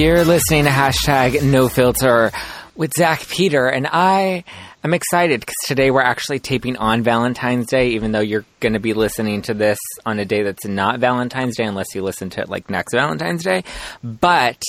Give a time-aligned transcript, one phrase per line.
[0.00, 2.32] You're listening to hashtag no filter
[2.74, 4.44] with Zach Peter, and I
[4.82, 8.80] am excited because today we're actually taping on Valentine's Day, even though you're going to
[8.80, 12.40] be listening to this on a day that's not Valentine's Day, unless you listen to
[12.40, 13.62] it like next Valentine's Day.
[14.02, 14.62] But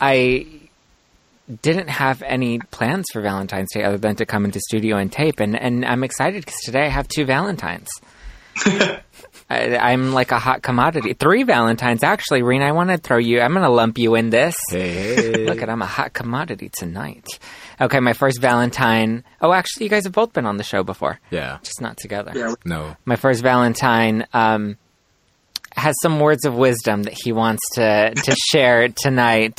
[0.00, 0.46] I
[1.60, 5.38] didn't have any plans for Valentine's Day other than to come into studio and tape,
[5.38, 7.90] and, and I'm excited because today I have two Valentines.
[9.52, 11.12] I, I'm like a hot commodity.
[11.14, 12.42] Three Valentines, actually.
[12.42, 13.40] Rena, I want to throw you.
[13.40, 14.54] I'm going to lump you in this.
[14.70, 17.26] Hey, Look at, I'm a hot commodity tonight.
[17.80, 19.24] Okay, my first Valentine.
[19.40, 22.32] Oh, actually, you guys have both been on the show before, yeah, just not together.
[22.34, 24.76] Yeah, no, My first Valentine um,
[25.74, 29.58] has some words of wisdom that he wants to to share tonight,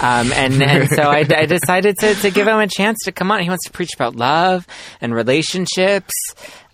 [0.00, 3.30] um, and and so I, I decided to to give him a chance to come
[3.30, 3.42] on.
[3.42, 4.66] He wants to preach about love
[5.00, 6.12] and relationships.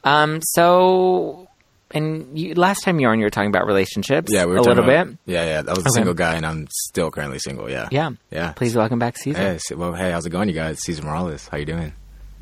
[0.05, 1.49] Um, so.
[1.95, 4.33] And you, last time you were on, you were talking about relationships.
[4.33, 5.19] yeah, we were a little about- bit.
[5.27, 5.91] Yeah, yeah, I was a Okay.
[5.95, 7.69] single guy, and I'm still currently single.
[7.71, 8.11] Yeah, Yeah.
[8.31, 8.53] yeah.
[8.53, 9.39] Please welcome back Caesar.
[9.39, 10.79] Hey, well, hey, how's it going, you guys?
[10.85, 11.93] Caesar Morales, how you doing?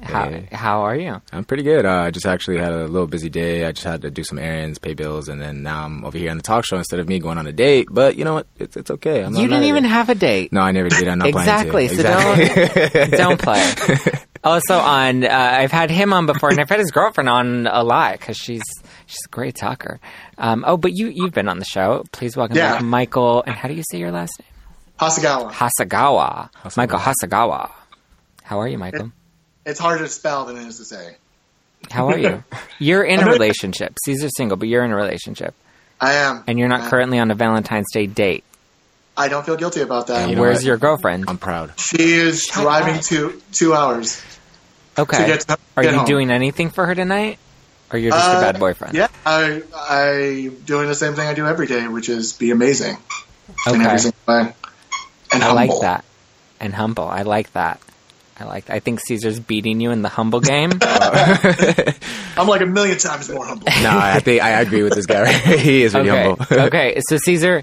[0.02, 0.48] How, Hey.
[0.50, 1.20] how are you?
[1.30, 1.84] I'm pretty good.
[1.84, 3.66] Uh, I just actually had a little busy day.
[3.66, 6.30] I just had to do some errands, pay bills, and then now I'm over here
[6.30, 7.88] on the talk show instead of me going on a date.
[7.90, 8.46] But you know what?
[8.58, 9.22] It's, it's okay.
[9.22, 10.54] I'm You didn't even have a date.
[10.54, 11.06] No, I never did.
[11.06, 11.88] I'm not exactly.
[11.88, 12.02] planning to.
[12.02, 13.08] So Exactly.
[13.18, 13.98] don't don't play.
[14.42, 17.84] Also, on uh, I've had him on before, and I've had his girlfriend on a
[17.84, 18.62] lot because she's
[19.10, 20.00] she's a great talker.
[20.38, 22.04] Um, oh, but you you've been on the show.
[22.12, 22.74] Please welcome Yeah.
[22.74, 23.42] back Michael.
[23.46, 24.48] And how do you say your last name?
[24.98, 25.50] Hasagawa.
[25.52, 26.76] Hasagawa.
[26.76, 27.70] Michael Hasagawa.
[28.42, 29.12] How are you, Michael?
[29.66, 31.16] It's harder to spell than it is to say.
[31.90, 32.44] How are you?
[32.78, 33.96] You're in a I'm doing- relationship.
[34.04, 35.54] Caesar's single, but you're in a relationship,
[36.00, 36.44] I am.
[36.46, 38.44] and you're not currently on a Valentine's Day date.
[39.16, 40.28] I don't feel guilty about that.
[40.28, 40.64] You know Where's what?
[40.64, 41.24] your girlfriend?
[41.28, 41.78] I'm proud.
[41.78, 43.02] she is Shut driving up.
[43.02, 44.22] two two hours.
[44.98, 45.26] Okay.
[45.26, 46.04] get to- Are you home.
[46.04, 47.38] doing anything for her tonight?
[47.92, 48.94] Or you're just a Uh, bad boyfriend?
[48.94, 52.96] Yeah, I I doing the same thing I do every day, which is be amazing
[53.66, 53.84] in Okay.
[53.84, 54.54] every single way.
[55.32, 55.54] And I humble.
[55.54, 56.04] like that.
[56.60, 57.08] And humble.
[57.08, 57.80] I like that.
[58.38, 60.70] I like I think Caesar's beating you in the humble game.
[60.82, 63.66] I'm like a million times more humble.
[63.82, 65.30] No, I think I agree with this guy.
[65.58, 66.22] he is really okay.
[66.28, 66.46] humble.
[66.66, 67.00] okay.
[67.08, 67.62] So Caesar,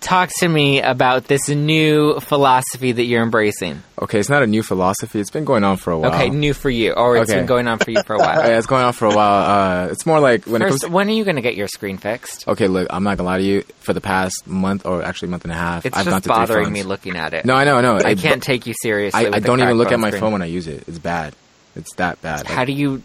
[0.00, 3.82] talk to me about this new philosophy that you're embracing.
[4.02, 5.20] okay, it's not a new philosophy.
[5.20, 6.14] It's been going on for a while.
[6.14, 6.92] Okay, new for you.
[6.92, 7.40] Or it's Okay.
[7.40, 8.40] been going on for you for a while.
[8.48, 9.84] Yeah, it's going on for a while.
[9.84, 10.86] Uh, it's more like when it comes.
[10.88, 12.46] when are you going to get your screen fixed?
[12.48, 13.62] Okay, look, I'm not gonna lie to you.
[13.80, 16.28] For the past month, or actually month and a half, It's I've gone just to
[16.30, 17.44] bothering me looking at it.
[17.44, 17.96] No, I know, I know.
[17.96, 19.26] I can't take you seriously.
[19.26, 20.20] I, I don't even look at my screen.
[20.20, 20.84] phone when I use it.
[20.88, 21.34] It's bad.
[21.76, 22.44] It's that bad.
[22.46, 23.02] Like, How do you?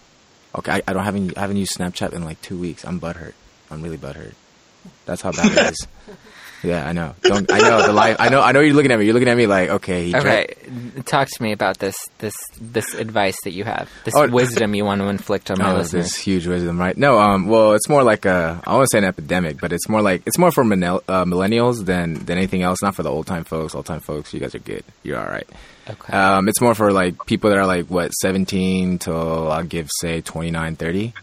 [0.58, 2.84] okay, I, I don't haven't I haven't used Snapchat in like two weeks.
[2.86, 3.34] I'm butthurt.
[3.72, 4.34] I'm really butthurt.
[5.06, 5.88] That's how bad it is.
[6.64, 7.16] Yeah, I know.
[7.22, 8.18] Don't I know the life?
[8.20, 8.42] I know.
[8.42, 9.06] I know you're looking at me.
[9.06, 10.54] You're looking at me like, okay, he Okay,
[11.06, 14.84] talk to me about this this this advice that you have, this Oh, wisdom you
[14.84, 16.06] want to inflict on my Oh, listeners.
[16.08, 16.98] this huge wisdom, right?
[16.98, 19.88] No, um, well, it's more like a, I want to say an epidemic, but it's
[19.88, 22.82] more like, it's more for millennial- uh, millennials than, than anything else.
[22.82, 23.74] Not for the old time folks.
[23.74, 24.84] Old time folks, you guys are good.
[25.04, 25.48] You're all right.
[25.90, 26.12] Okay.
[26.14, 30.20] Um, it's more for like people that are like, what, 17 till I'll give, say,
[30.22, 31.14] 29, 30.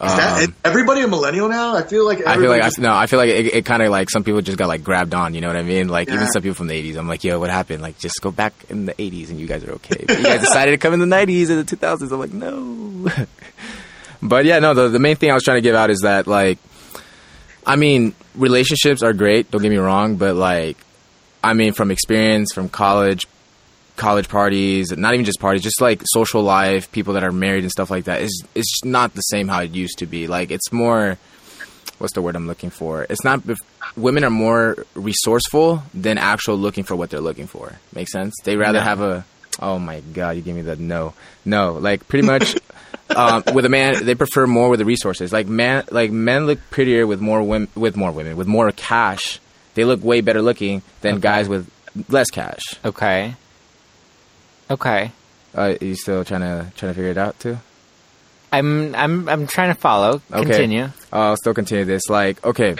[0.00, 1.74] Is that, is everybody a millennial now?
[1.74, 3.82] I feel like Um, I feel like, I, no, I feel like it, it kind
[3.82, 5.88] of like some people just got like grabbed on, you know what I mean?
[5.88, 6.96] Like even some people from the 80s.
[6.96, 7.82] I'm like, yo, what happened?
[7.82, 10.04] Like just go back in the 80s and you guys are okay.
[10.06, 12.12] But you guys decided to come in the 90s and the 2000s.
[12.12, 13.26] I'm like, no.
[14.22, 16.28] but yeah, no, the, the main thing I was trying to give out is that
[16.28, 16.58] like,
[17.66, 19.50] I mean, relationships are great.
[19.50, 20.76] Don't get me wrong, but like,
[21.42, 23.26] I mean, from experience, from college,
[23.98, 27.70] college parties, not even just parties, just like social life, people that are married and
[27.70, 30.26] stuff like that is it's not the same how it used to be.
[30.26, 31.18] Like it's more
[31.98, 33.02] what's the word I'm looking for?
[33.10, 33.42] It's not
[33.96, 37.72] women are more resourceful than actual looking for what they're looking for.
[37.94, 38.34] Make sense?
[38.44, 38.84] They rather No.
[38.84, 39.24] have a
[39.60, 41.12] oh my god, you gave me the no.
[41.44, 42.56] No, like pretty much
[43.16, 45.32] um, with a man, they prefer more with the resources.
[45.32, 49.40] Like man, like men look prettier with more women, with more women, with more cash.
[49.74, 51.68] They look way better looking than guys with
[52.08, 52.62] less cash.
[52.84, 53.34] okay.
[54.70, 55.12] Okay.
[55.54, 57.58] Uh, you still trying to trying to figure it out too?
[58.52, 60.20] I'm I'm I'm trying to follow.
[60.32, 60.42] Okay.
[60.42, 60.88] Continue.
[61.12, 62.08] I'll still continue this.
[62.08, 62.76] Like, okay,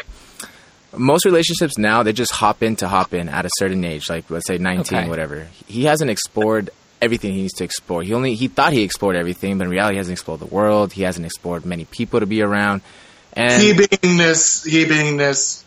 [0.97, 4.31] most relationships now they just hop in to hop in at a certain age, like
[4.31, 5.09] let's say nineteen, Okay.
[5.09, 5.47] whatever.
[5.67, 6.71] He hasn't explored
[7.01, 8.03] everything he needs to explore.
[8.03, 10.93] He only he thought he explored everything, but in reality, he hasn't explored the world.
[10.93, 12.83] He hasn't explored many people to be around.
[13.35, 15.65] And he being this he being this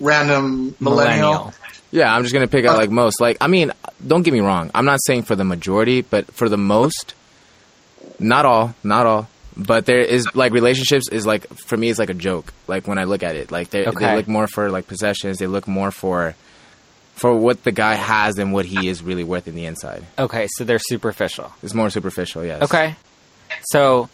[0.00, 1.52] random millennial.
[1.94, 3.20] Yeah, I'm just gonna pick out uh, like most.
[3.20, 3.70] Like, I mean,
[4.04, 4.70] don't get me wrong.
[4.74, 7.14] I'm not saying for the majority, but for the most,
[8.18, 9.28] not all, not all.
[9.56, 12.52] But there is like relationships is like for me it's like a joke.
[12.66, 14.06] Like when I look at it, like they Okay.
[14.06, 15.38] they look more for like possessions.
[15.38, 16.34] They look more for
[17.14, 20.04] for what the guy has than what he is really worth in the inside.
[20.18, 21.52] Okay, so they're superficial.
[21.62, 22.44] It's more superficial.
[22.44, 22.62] Yes.
[22.62, 22.96] Okay.
[23.70, 24.08] So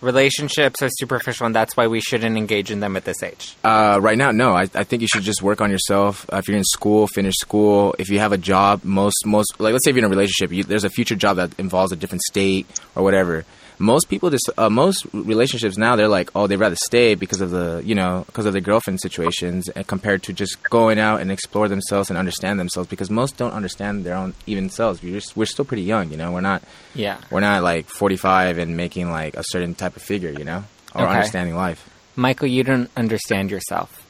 [0.00, 3.56] relationships are superficial, and that's why we shouldn't engage in them at this age.
[3.64, 4.52] Uh, right now, no.
[4.54, 6.26] I, I think you should just work on yourself.
[6.32, 7.94] Uh, if you're in school, finish school.
[7.98, 10.52] If you have a job, most most like let's say if you're in a relationship,
[10.52, 13.44] you, there's a future job that involves a different state or whatever.
[13.78, 17.50] Most people just uh, most relationships now they're like oh they'd rather stay because of
[17.50, 21.30] the you know because of their girlfriend situations and compared to just going out and
[21.32, 25.02] explore themselves and understand themselves because most don't understand their own even selves.
[25.02, 26.30] We're just, we're still pretty young, you know.
[26.32, 26.62] We're not
[26.94, 27.18] Yeah.
[27.30, 31.02] we're not like 45 and making like a certain type of figure, you know, or
[31.02, 31.12] Okay.
[31.14, 31.88] understanding life.
[32.16, 34.00] Michael, you don't understand yourself.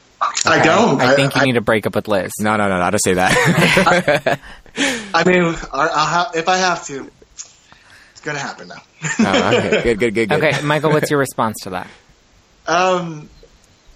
[0.45, 1.01] I don't.
[1.01, 2.31] I think you I, need to break up with Liz.
[2.39, 2.83] No, no, no, no.
[2.83, 4.39] I don't say that.
[5.13, 7.11] I mean, I, I'll ha- if I have to,
[8.25, 8.81] it's gonna happen now.
[9.19, 9.83] no, okay.
[9.83, 10.43] Good, good, good, good.
[10.43, 11.87] Okay, Michael, what's your response to that?
[12.67, 13.29] Um,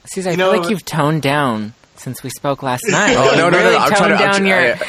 [0.05, 3.15] Caesar, I feel know- like you've toned down since we spoke last night.
[3.17, 4.57] Oh, You no, no, no, really I'm toned trying to- I'm down your.
[4.75, 4.79] I-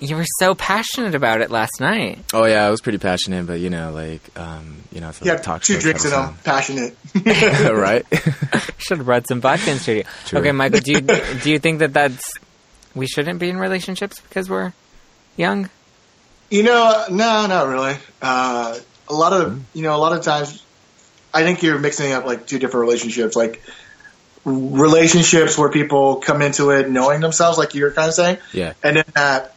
[0.00, 2.18] You were so passionate about it last night.
[2.32, 5.24] Oh yeah, I was pretty passionate, but you know, like, um, you know, it's a
[5.24, 6.96] yeah, talk two drinks and I'm passionate.
[7.14, 8.04] right?
[8.78, 10.02] Should have brought some vodka in studio.
[10.26, 10.40] True.
[10.40, 12.32] Okay, Michael, do you do you think that that's
[12.96, 14.72] we shouldn't be in relationships because we're
[15.36, 15.70] young?
[16.52, 17.96] You know, no, not really.
[18.20, 18.78] Uh,
[19.08, 20.62] a lot of you know, a lot of times,
[21.32, 23.62] I think you're mixing up like two different relationships, like
[24.44, 28.96] relationships where people come into it knowing themselves, like you're kind of saying, yeah, and
[28.96, 29.54] then that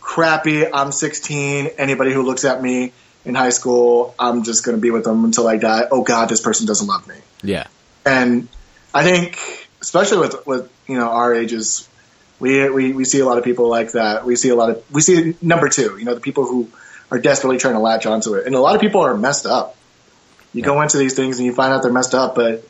[0.00, 0.70] crappy.
[0.70, 1.68] I'm 16.
[1.78, 2.92] Anybody who looks at me
[3.24, 5.84] in high school, I'm just going to be with them until I die.
[5.90, 7.16] Oh God, this person doesn't love me.
[7.44, 7.66] yeah,
[8.04, 8.48] And
[8.92, 9.38] I think,
[9.80, 11.88] especially with with you know our ages,
[12.38, 14.24] we we we see a lot of people like that.
[14.24, 15.96] We see a lot of we see number two.
[15.98, 16.68] You know, the people who
[17.10, 19.76] are desperately trying to latch onto it, and a lot of people are messed up.
[20.52, 22.66] You go into these things and you find out they're messed up, but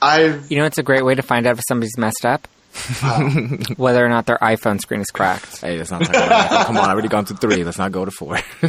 [0.00, 2.48] I've You know, it's a great way to find out if somebody's messed up.
[3.76, 5.60] Whether or not their iPhone screen is cracked.
[5.62, 6.66] Hey, let's not talk about that.
[6.66, 7.64] Come on, I've already gone to three.
[7.64, 8.38] Let's not go to four.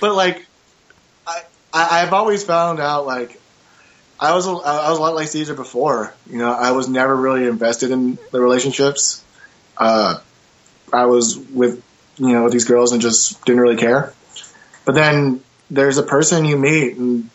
[0.00, 0.46] but like
[1.26, 1.42] I,
[1.72, 3.40] I I've always found out like
[4.18, 6.14] I was a, I was a lot like Caesar before.
[6.30, 9.22] You know, I was never really invested in the relationships.
[9.76, 10.18] Uh,
[10.92, 11.82] I was with
[12.16, 14.12] you know with these girls and just didn't really care.
[14.84, 17.28] But then there's a person you meet and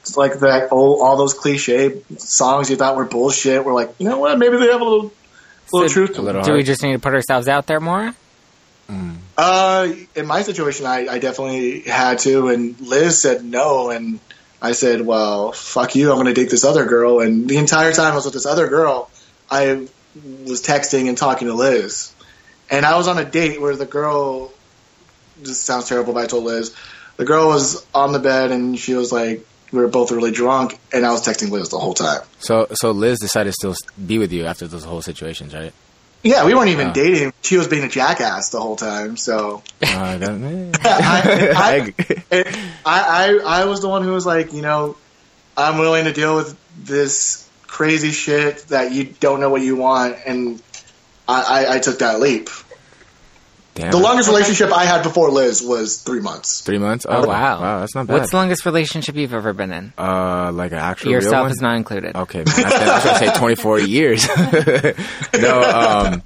[0.00, 3.64] it's like that old all those cliche songs you thought were bullshit.
[3.64, 4.38] Were like, you know what?
[4.38, 5.12] Maybe they have a little
[5.72, 6.14] little So- truth.
[6.14, 6.50] to A little them.
[6.50, 8.14] Do we just need to put ourselves out there more?
[9.38, 14.20] Uh, in my situation, I, I definitely had to, and Liz said no, and
[14.62, 16.10] I said, "Well, fuck you.
[16.10, 18.46] I'm going to date this other girl." And the entire time I was with this
[18.46, 19.10] other girl,
[19.50, 19.88] I
[20.44, 22.12] was texting and talking to Liz,
[22.70, 24.52] and I was on a date where the girl.
[25.42, 26.74] This sounds terrible, but I told Liz
[27.16, 30.78] the girl was on the bed, and she was like, we were both really drunk,
[30.92, 32.20] and I was texting Liz the whole time.
[32.38, 33.74] so, so Liz decided to still
[34.06, 35.72] be with you after those whole situations, right?
[36.22, 36.92] Yeah, we weren't even Oh.
[36.92, 37.32] dating.
[37.42, 39.62] She was being a jackass the whole time, so.
[39.82, 40.18] I,
[40.84, 41.92] I,
[42.30, 42.44] I-
[42.84, 44.96] I, I, I was the one who was like, you know,
[45.56, 50.16] I'm willing to deal with this crazy shit that you don't know what you want,
[50.26, 50.62] and
[51.28, 52.48] I, I, I took that leap.
[53.74, 53.90] Damn.
[53.90, 56.60] The longest relationship I had before Liz was three months.
[56.60, 57.06] Three months?
[57.08, 57.60] Oh, wow.
[57.60, 58.18] Wow, that's not bad.
[58.18, 59.92] What's the longest relationship you've ever been in?
[59.96, 61.50] uh, like an actual real Yourself one?
[61.52, 62.14] is not included.
[62.14, 62.46] Okay, man.
[62.48, 64.28] I, was- going to say 24 years.
[65.40, 66.22] no, um,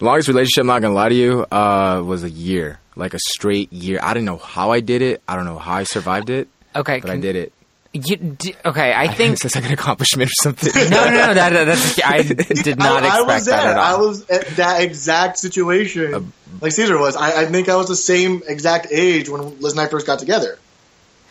[0.00, 2.78] longest relationship, I'm not going to lie to you, uh, was a year.
[2.96, 3.98] Like a straight year.
[4.02, 5.22] I didn't know how I did it.
[5.26, 7.00] I don't know how I survived it, Okay.
[7.00, 7.52] but I did it.
[7.92, 9.44] You, d- okay, I I think think.
[9.46, 10.70] it's like an accomplishment or something.
[10.90, 11.34] no, no, no.
[11.34, 12.00] That, that's.
[12.04, 12.22] I
[12.62, 14.06] did not I, I expect was that at I all.
[14.06, 17.16] was at that exact situation, like Caesar was.
[17.16, 20.20] I, I think I was the same exact age when Liz and I first got
[20.20, 20.56] together.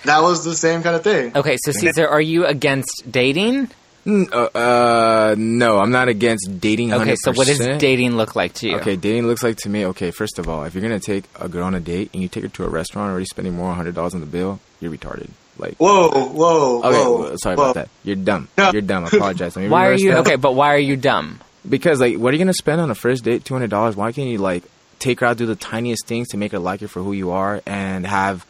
[0.03, 1.35] That was the same kind of thing.
[1.35, 3.69] Okay, so Caesar, are you against dating?
[4.05, 6.89] Uh, uh, no, I'm not against dating.
[6.89, 7.01] 100%.
[7.01, 8.77] Okay, so what does dating look like to you?
[8.79, 9.85] Okay, dating looks like to me.
[9.87, 12.27] Okay, first of all, if you're gonna take a girl on a date and you
[12.27, 14.25] take her to a restaurant and you're already spending more than hundred dollars on the
[14.27, 15.29] bill, you're retarded.
[15.59, 17.19] Like, Whoa, whoa, okay, whoa.
[17.19, 17.63] well, sorry whoa.
[17.63, 17.89] about that.
[18.03, 18.47] You're dumb.
[18.57, 18.71] No.
[18.71, 19.05] You're dumb.
[19.05, 19.55] I apologize.
[19.55, 20.19] Let me Why are you that.
[20.19, 20.35] okay?
[20.37, 21.39] But why are you dumb?
[21.67, 23.45] Because like, what are you gonna spend on a first date?
[23.45, 23.95] Two hundred dollars.
[23.95, 24.63] Why can't you like
[24.99, 27.31] take her out, do the tiniest things to make her like you for who you
[27.31, 28.45] are, and have,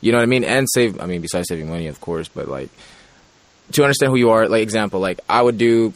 [0.00, 1.00] you know what I mean, and save.
[1.00, 2.70] I mean, besides saving money, of course, but like
[3.72, 4.48] to understand who you are.
[4.48, 5.92] Like example, like I would do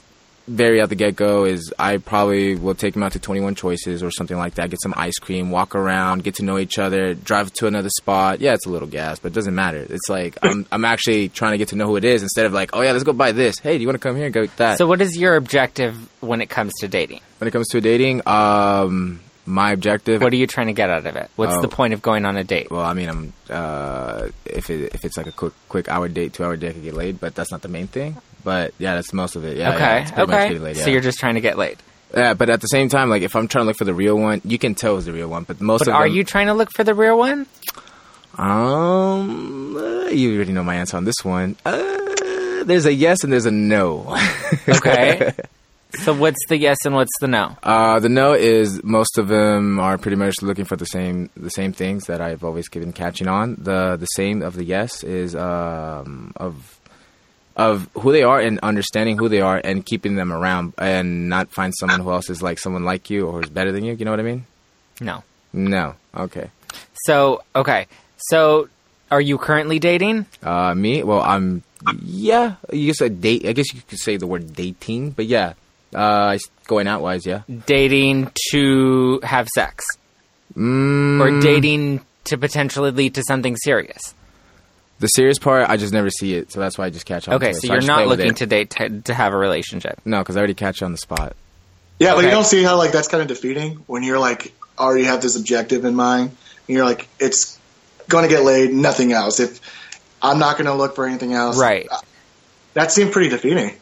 [0.49, 4.03] very at the get go is I probably will take him out to 21 Choices
[4.03, 7.15] or something like that, get some ice cream, walk around, get to know each other,
[7.15, 8.41] drive to another spot.
[8.41, 9.87] Yeah, it's a little gas, but it doesn't matter.
[9.89, 12.53] It's like I'm, I'm actually trying to get to know who it is instead of
[12.53, 13.59] like, oh yeah, let's go buy this.
[13.59, 14.79] Hey, do you want to come here and go get that?
[14.79, 17.21] So, what is your objective when it comes to dating?
[17.39, 20.21] when it comes to dating, um, my objective.
[20.21, 21.31] What are you trying to get out of it?
[21.37, 21.61] What's Oh.
[21.63, 22.71] the point of going on a date?
[22.71, 26.33] well, I mean, I'm uh, if it, if it's like a quick quick hour date,
[26.33, 28.17] two hour date, I could get laid, but that's not the main thing.
[28.45, 29.57] But yeah, that's most of it.
[29.57, 30.59] Yeah, yeah, okay, much okay.
[30.59, 31.79] laid, So you're just trying to get laid.
[32.15, 34.17] Yeah, but at the same time, like if I'm trying to look for the real
[34.19, 35.45] one, you can tell it's the real one.
[35.45, 37.47] But most But of are them, you trying to look for the real one?
[38.39, 41.57] Um, uh, you already know my answer on this one.
[41.67, 44.17] Uh, there's a yes and there's a no.
[44.69, 45.33] Okay.
[45.95, 47.57] so what's the yes and what's the no?
[47.63, 51.49] Uh, the no is most of them are pretty much looking for the same the
[51.51, 53.57] same things that I've always given catching on.
[53.57, 56.79] The the same of the yes is um, of
[57.59, 61.51] of who they are and understanding who they are and keeping them around and not
[61.51, 63.95] find someone who else is like someone like you or is better than you.
[63.95, 64.47] You know what I mean?
[65.01, 65.25] No.
[65.53, 65.97] No.
[66.17, 66.51] Okay.
[67.05, 67.87] So okay.
[68.17, 68.69] So
[69.11, 70.27] are you currently dating?
[70.43, 71.03] Uh, me?
[71.03, 71.63] Well, I'm.
[72.03, 73.47] Yeah, you said date.
[73.47, 75.53] I guess you could say the word dating, but yeah,
[75.95, 76.37] uh,
[76.67, 77.43] going out wise, yeah.
[77.67, 79.85] Dating to have sex
[80.57, 84.15] Mm, or dating to potentially lead to something serious?
[84.99, 87.35] The serious part, I just never see it, so that's why I just catch on.
[87.35, 87.61] Okay, to it.
[87.61, 88.37] so I you're just play not with looking it.
[88.39, 90.01] to date to, to have a relationship.
[90.05, 91.37] No, because I already catch you on the spot.
[91.99, 92.27] Yeah, but Okay.
[92.29, 95.37] you don't see how like that's kind of defeating when you're like already have this
[95.37, 96.31] objective in mind.
[96.69, 97.59] And you're like, it's
[98.09, 99.41] going to get laid, nothing else.
[99.41, 99.61] If
[100.23, 101.89] I'm not going to look for anything else, Right.
[101.91, 101.99] uh,
[102.75, 103.75] That seemed pretty defeating.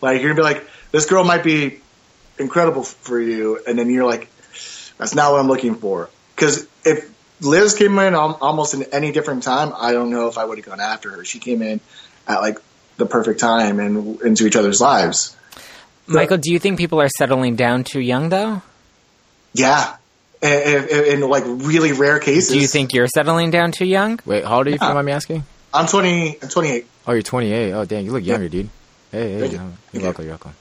[0.00, 1.80] Like you're gonna be like, this girl might be
[2.38, 4.28] incredible for you, and then you're like,
[4.98, 6.08] that's not what I'm looking for.
[6.34, 7.10] Because if
[7.44, 10.66] Liz came in almost in any different time, I don't know if I would have
[10.66, 11.24] gone after her.
[11.24, 11.80] She came in
[12.26, 12.58] at like
[12.96, 15.36] the perfect time and into each other's lives.
[16.06, 18.62] Michael, do you think people are settling down too young though?
[19.52, 19.96] Yeah.
[20.42, 22.52] In, in, in like really rare cases.
[22.52, 24.20] Do you think you're settling down too young?
[24.26, 24.76] Wait, how old are you?
[24.76, 25.44] If you don't mind me asking?
[25.72, 26.38] I'm 20?
[26.42, 26.86] I'm 28.
[27.06, 27.72] Oh, you're 28.
[27.72, 28.68] Oh, dang, you look younger, dude.
[29.10, 29.58] Hey, hey, Thank you.
[29.58, 30.00] you're you.
[30.02, 30.24] welcome.
[30.24, 30.54] You're welcome.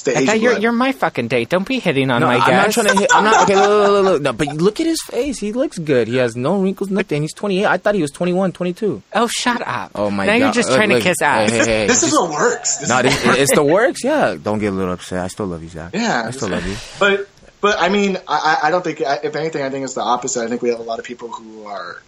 [0.00, 0.62] It's the I Asian thought you're blood.
[0.62, 1.48] you're my fucking date.
[1.50, 3.10] Don't be hitting on No, my I'm not trying to hit.
[3.12, 3.42] I'm not.
[3.44, 4.22] Okay, look, look, look, look.
[4.22, 5.38] No, but look at his face.
[5.38, 6.08] He looks good.
[6.08, 7.22] He has no wrinkles, nothing.
[7.22, 7.66] He's 28.
[7.66, 9.02] I thought he was 21, 22.
[9.14, 9.92] Oh, shut up!
[9.94, 10.38] Oh my now god.
[10.38, 10.98] Now you're just Look, trying look.
[11.02, 11.50] to kiss ass.
[11.50, 11.86] Hey, hey, hey.
[11.86, 12.78] this is what works.
[12.78, 14.02] This No, is this, it's the works.
[14.02, 15.20] Yeah, don't get a little upset.
[15.24, 15.92] I still love you, Zach.
[15.94, 16.76] Yeah, I still love you.
[16.98, 17.28] But
[17.60, 19.00] but I mean, I, I I don't think.
[19.02, 20.42] If anything, I think it's the opposite.
[20.44, 22.00] I think we have a lot of people who are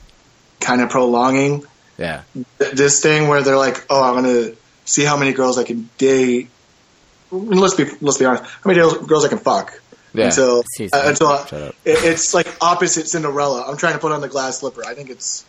[0.61, 1.65] kind of prolonging
[1.99, 2.23] Yeah,
[2.59, 4.53] this thing where they're like, "Oh, I'm gonna
[4.87, 6.49] see how many girls I can date."
[7.33, 8.45] And let's be let's be honest.
[8.45, 9.81] How many girls, girls I can fuck
[10.15, 10.27] yeah.
[10.27, 11.75] until uh, until Shut up.
[11.85, 13.65] it, it's like opposite Cinderella.
[13.67, 14.85] I'm trying to put on the glass slipper.
[14.85, 15.45] I think it's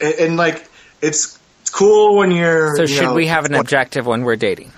[0.00, 0.68] and, and like
[1.00, 2.76] it's it's cool when you're.
[2.76, 4.72] So you should know, we have an 20 objective when we're dating?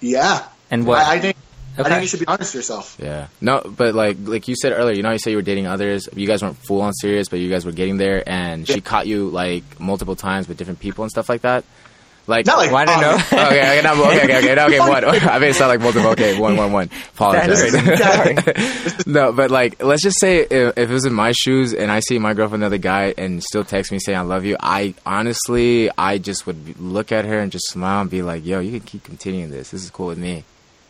[0.00, 0.98] Yeah, And what?
[0.98, 1.36] I, I think.
[1.76, 2.96] I think you should be honest with yourself.
[3.00, 3.28] Yeah.
[3.40, 5.68] No, but like like you said earlier, you know, how you say you were dating
[5.68, 6.08] others.
[6.12, 9.06] You guys weren't full on serious, but you guys were getting there, and she caught
[9.06, 11.64] you like multiple times with different people and stuff like that.
[12.28, 13.14] Like, Not like Well, I don't oh, know.
[13.46, 15.04] okay, okay, no, okay, okay, okay, no, okay, one.
[15.28, 16.10] I made it sound like multiple.
[16.10, 16.90] Okay, one, one, one.
[17.14, 17.72] Apologize.
[19.06, 22.00] no, but like, let's just say if, if it was in my shoes and I
[22.00, 25.90] see my girlfriend, another guy, and still text me saying I love you, I honestly,
[25.96, 28.80] I just would look at her and just smile and be like, "Yo, you can
[28.86, 29.70] keep continuing this.
[29.70, 30.44] This is cool with me."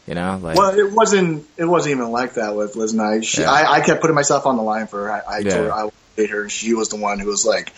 [0.09, 1.47] You know, like, Well, it wasn't.
[1.57, 3.21] It wasn't even like that with Liz and I.
[3.21, 3.52] She, Yeah.
[3.52, 5.12] I, I kept putting myself on the line for her.
[5.12, 5.50] I, I Yeah.
[5.50, 7.73] told her I would date her, and she was the one who was like,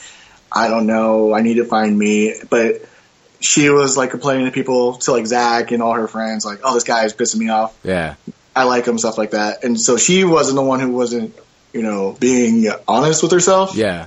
[0.50, 1.34] "I don't know.
[1.34, 2.82] I need to find me." But
[3.40, 6.75] she was like complaining to people, to like Zach and all her friends, like, "Oh,
[6.75, 7.76] this guy is pissing me off.
[7.82, 8.14] yeah,
[8.54, 11.35] I like him, stuff like that." And so she wasn't the one who wasn't,
[11.73, 13.75] you know, being honest with herself.
[13.75, 14.06] yeah.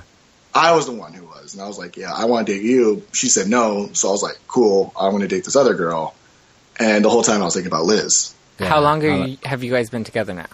[0.56, 2.62] I was the one who was, and I was like, "Yeah, I want to date
[2.62, 5.74] you." She said no, so I was like, "Cool, I'm going to date this other
[5.74, 6.14] girl."
[6.78, 8.32] And the whole time I was thinking about Liz.
[8.60, 8.68] yeah.
[8.68, 10.46] How long are you, have you guys been together now?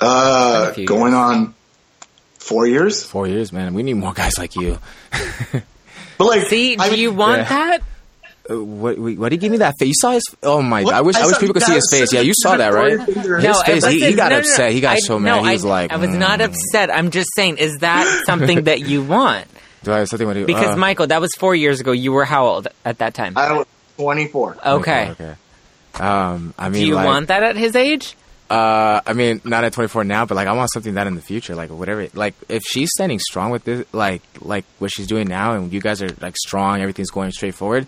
[0.00, 1.14] Uh, Been a few going years.
[1.14, 1.54] on
[2.38, 3.04] four years.
[3.04, 3.74] Four years, man.
[3.74, 4.78] We need more guys like you.
[6.18, 7.48] But like, See, I do mean- you want Yeah.
[7.48, 7.82] that?
[8.50, 8.98] Uh, what?
[8.98, 9.88] What what did he give me that face?
[9.88, 10.22] You saw his?
[10.42, 10.82] Oh my!
[10.84, 10.92] What?
[10.94, 11.16] I wish.
[11.16, 12.12] I, I wish people could see his face.
[12.12, 12.98] Yeah, you saw that, right?
[13.16, 13.86] No, His it face.
[13.86, 14.72] He, he got no, no, upset.
[14.72, 15.46] He got I- so no, mad.
[15.46, 16.44] He was I, like, I was not mm.
[16.44, 16.90] upset.
[16.94, 19.46] I'm just saying, is that something that you want?
[19.82, 20.44] Do I have something with you?
[20.46, 21.92] Because Uh, Michael, that was four years ago.
[21.92, 23.32] You were how old at that time?
[23.38, 23.66] I was
[23.96, 24.58] 24.
[24.66, 25.10] okay.
[25.12, 25.34] Okay.
[25.94, 28.14] Um, I mean, Do you like, want that at his age?
[28.50, 31.22] Uh, I mean, not at 24 now, but like, I want something that in the
[31.22, 32.06] future, like whatever.
[32.14, 35.80] Like, if she's standing strong with this, like, like what she's doing now, and you
[35.80, 37.86] guys are like strong, everything's going straightforward.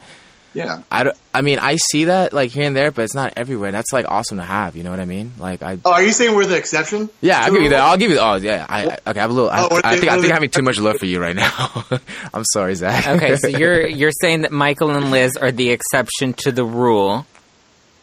[0.55, 0.81] Yeah.
[0.91, 3.73] I, don't, I mean, I see that like here and there, but it's not everywhere.
[3.73, 4.75] That's like awesome to have.
[4.75, 5.35] You know what I mean?
[5.39, 7.11] Like, I Oh, are you saying we're the exception?
[7.21, 7.81] Yeah, I'll give you that.
[7.81, 8.19] I'll give you.
[8.19, 8.65] Oh, yeah.
[8.67, 9.01] I, I okay.
[9.07, 9.51] I have a little.
[9.51, 10.11] I, Oh, what I think.
[10.11, 11.85] I think I'm having too much love for you right now.
[12.33, 13.07] I'm sorry, Zach.
[13.07, 17.27] Okay, so you're you're saying that Michael and Liz are the exception to the rule.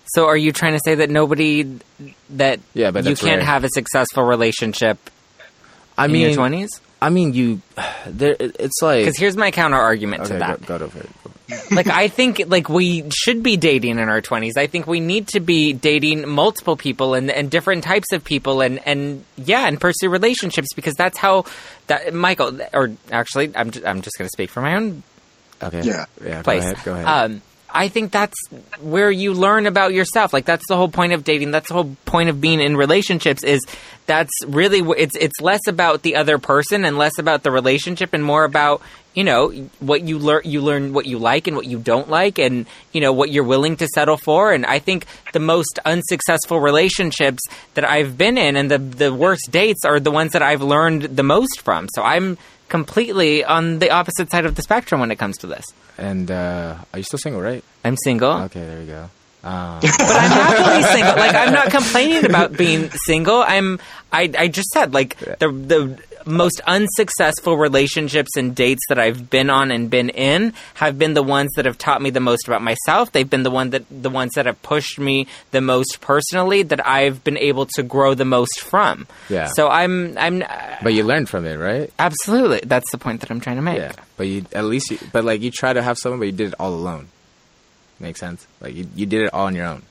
[0.05, 1.79] So are you trying to say that nobody
[2.31, 3.45] that Yeah, but you can't rare.
[3.45, 4.97] have a successful relationship
[5.97, 6.81] I in mean, your twenties?
[7.01, 7.61] I mean, you.
[8.07, 8.35] There.
[8.39, 9.01] It's like.
[9.01, 10.65] Because here's my counter argument to that.
[10.65, 11.09] go, go over it.
[11.71, 14.53] like I think like we should be dating in our 20s.
[14.57, 18.61] I think we need to be dating multiple people and, and different types of people
[18.61, 21.43] and and yeah, and pursue relationships because that's how
[21.87, 25.03] that Michael or actually I'm just, I'm just going to speak for my own
[25.61, 25.81] Okay.
[25.81, 26.05] Yeah.
[26.23, 26.41] Yeah.
[26.41, 26.63] place.
[26.63, 26.85] Go ahead.
[26.85, 27.05] Go ahead.
[27.07, 27.41] Um
[27.73, 28.37] I think that's
[28.79, 30.31] where you learn about yourself.
[30.31, 31.51] Like that's the whole point of dating.
[31.51, 33.65] That's the whole point of being in relationships is
[34.05, 38.23] that's really it's it's less about the other person and less about the relationship and
[38.23, 38.81] more about
[39.13, 39.49] you know
[39.79, 42.99] what you learn you learn what you like and what you don't like and you
[42.99, 47.41] know what you're willing to settle for and I think the most unsuccessful relationships
[47.75, 51.03] that I've been in and the the worst dates are the ones that I've learned
[51.03, 51.87] the most from.
[51.95, 52.37] So I'm
[52.73, 55.63] completely on the opposite side of the spectrum when it comes to this.
[55.95, 57.63] And uh, are you still single, right?
[57.85, 58.33] I'm single.
[58.49, 59.03] Okay, there you go.
[59.43, 61.15] Um, but I'm happily single.
[61.15, 63.43] Like I'm not complaining about being single.
[63.45, 63.79] I'm
[64.11, 69.49] I I just said like the the most unsuccessful relationships and dates that I've been
[69.49, 72.61] on and been in have been the ones that have taught me the most about
[72.61, 73.11] myself.
[73.11, 76.85] They've been the one that the ones that have pushed me the most personally that
[76.85, 79.07] I've been able to grow the most from.
[79.29, 79.47] Yeah.
[79.47, 80.43] So I'm I'm
[80.81, 81.91] but you learned from it, right?
[81.99, 83.77] absolutely that's the point that I'm trying to make.
[83.77, 83.93] Yeah.
[84.17, 86.49] But you at least, you, but like you try to have someone, but you did
[86.49, 87.07] it all alone.
[87.99, 88.47] Makes sense.
[88.59, 89.83] Like you, you did it all on your own,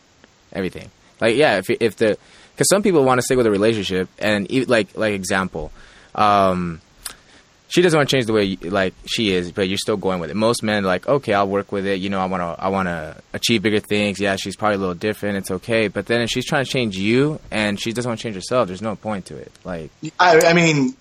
[0.52, 0.90] everything.
[1.20, 2.18] Like yeah, if if the
[2.54, 5.72] because some people want to stick with a relationship and like like example,
[6.14, 6.80] um,
[7.72, 10.30] she doesn't want to change the way like she is, but you're still going with
[10.30, 10.36] it.
[10.36, 12.00] Most men like okay, I'll work with it.
[12.00, 14.20] You know, I want to I want to achieve bigger things.
[14.20, 15.38] Yeah, she's probably a little different.
[15.38, 15.88] It's okay.
[15.88, 18.68] But then if she's trying to change you and she doesn't want to change herself,
[18.68, 19.50] there's no point to it.
[19.64, 19.90] Like
[20.20, 20.96] I, I mean,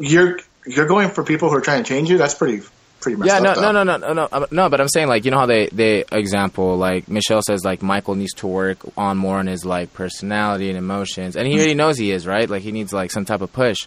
[0.00, 2.18] you're you're going for people who are trying to change you.
[2.18, 2.62] That's pretty
[3.00, 4.68] pretty Yeah, no, no, no, no, no, no, no.
[4.68, 8.16] But I'm saying like you know how they they example like Michelle says like Michael
[8.16, 11.98] needs to work on more on his like personality and emotions, and he already knows
[11.98, 12.50] he is right.
[12.50, 13.78] Like he needs like some type of push.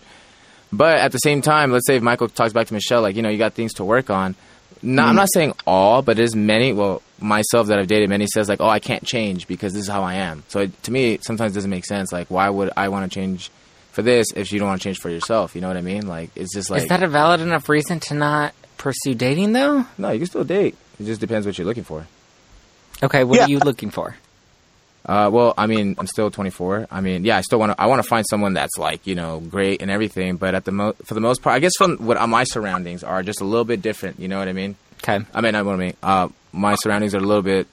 [0.73, 3.21] But at the same time, let's say if Michael talks back to Michelle like you
[3.21, 4.35] know you got things to work on.
[4.81, 5.17] No, I'm hmm.
[5.17, 6.73] not saying all, but there's many.
[6.73, 9.87] Well, myself that I've dated, many says like, oh, I can't change because this is
[9.87, 10.43] how I am.
[10.49, 12.11] So it, to me, it sometimes doesn't make sense.
[12.11, 13.49] Like, why would I want to change
[13.91, 15.55] for this if you don't want to change for yourself?
[15.55, 16.07] You know what I mean?
[16.07, 19.85] Like, it's just like Is that a valid enough reason to not pursue dating though?
[19.97, 20.75] no, you can still date.
[20.99, 22.05] It just depends what you're looking for.
[23.01, 23.45] Okay, what Yeah.
[23.45, 24.17] are you looking for?
[25.05, 26.87] Uh, well, I mean, I'm still 24.
[26.89, 27.81] I mean, yeah, I still want to.
[27.81, 30.37] I want to find someone that's like you know great and everything.
[30.37, 33.03] But at the mo- for the most part, I guess from what uh, my surroundings
[33.03, 34.19] are just a little bit different.
[34.19, 34.75] You know what I mean?
[35.03, 35.19] Okay.
[35.33, 35.95] I mean, I what I mean.
[36.01, 37.67] Uh, my surroundings are a little bit.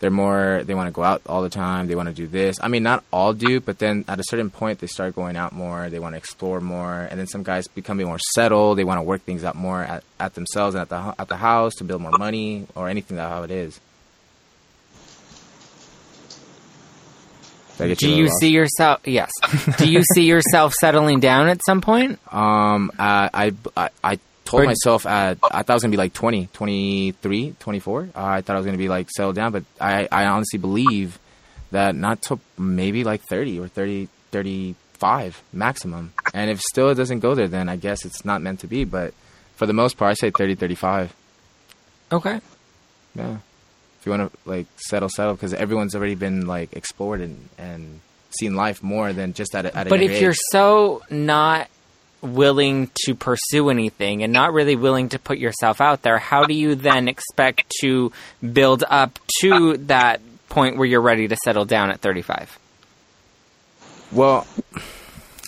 [0.00, 0.62] They're more.
[0.64, 1.86] They want to go out all the time.
[1.86, 2.58] They want to do this.
[2.60, 5.52] I mean, not all do, but then at a certain point, they start going out
[5.52, 5.88] more.
[5.88, 8.76] They want to explore more, and then some guys become more settled.
[8.76, 11.36] They want to work things out more at, at themselves and at the at the
[11.36, 13.80] house to build more money or anything that how it is.
[17.71, 19.06] Did I get Do you see yourself?
[19.06, 19.30] Yes.
[19.78, 22.18] Do you see yourself settling down at some point?
[22.32, 25.96] Um, uh, I, I, I told Or- myself at, I thought I was going to
[25.96, 28.00] be like 20, 23, 24.
[28.02, 30.58] Uh, I thought I was going to be like settled down, but I, I honestly
[30.58, 31.18] believe
[31.70, 36.12] that not till maybe like 30 or 30, 35 maximum.
[36.34, 38.84] And if still it doesn't go there, then I guess it's not meant to be.
[38.84, 39.14] But
[39.56, 41.14] for the most part, I say 30, 35.
[42.12, 42.40] Okay.
[43.14, 43.38] Yeah.
[44.02, 48.00] If you want to like settle, settle, because everyone's already been like explored and, and
[48.36, 51.68] seen life more than just at a, at a But if you're so not
[52.20, 56.52] willing to pursue anything and not really willing to put yourself out there, how do
[56.52, 58.10] you then expect to
[58.52, 62.58] build up to that point where you're ready to settle down at 35?
[64.10, 64.48] Well,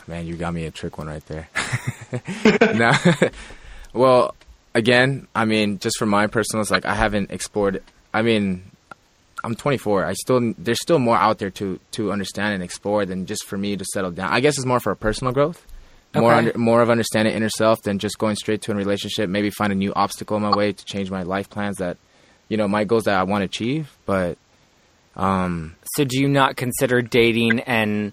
[0.06, 1.48] man, you got me a trick one right there.
[2.72, 2.92] no,
[3.92, 4.36] well,
[4.74, 7.82] again, I mean, just for my personal, it's like I haven't explored.
[8.14, 8.62] I mean,
[9.42, 10.06] I'm 24.
[10.06, 13.58] I still there's still more out there to to understand and explore than just for
[13.58, 14.32] me to settle down.
[14.32, 15.66] I guess it's more for a personal growth,
[16.14, 19.28] more under, more of understanding inner self than just going straight to a relationship.
[19.28, 21.98] Maybe find a new obstacle in my way to change my life plans that,
[22.48, 23.94] you know, my goals that I want to achieve.
[24.06, 24.38] But
[25.16, 28.12] um, So do you not consider dating and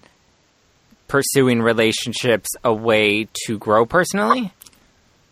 [1.08, 4.52] pursuing relationships a way to grow personally?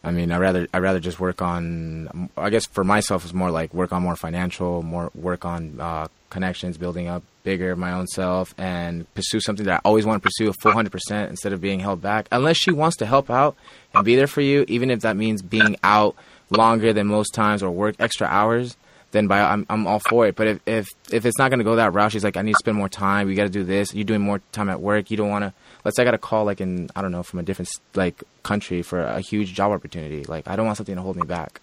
[0.03, 2.31] I mean, I rather I rather just work on.
[2.37, 6.09] I guess for myself, it's more like work on more financial, more work on uh,
[6.31, 10.27] connections, building up bigger my own self, and pursue something that I always want to
[10.27, 12.29] pursue full hundred percent instead of being held back.
[12.33, 13.57] Unless she wants to help out
[13.95, 16.17] and be there for you, even if that means being out
[16.49, 18.77] longer than most times or work extra hours,
[19.13, 20.37] then by I'm I'm all for it.
[20.37, 22.53] But if if if it's not going to go that route, she's like, I need
[22.53, 23.27] to spend more time.
[23.27, 23.95] We got to do this.
[23.95, 25.11] You're doing more time at work.
[25.11, 25.53] You don't want to.
[25.85, 28.23] Let's say I got a call like in I don't know from a different like
[28.43, 30.25] country for a huge job opportunity.
[30.25, 31.61] Like I don't want something to hold me back.